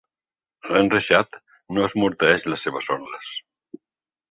L'enreixat 0.75 1.37
no 1.77 1.85
esmorteeix 1.89 2.49
les 2.55 2.67
seves 2.69 2.91
ordres. 2.99 3.33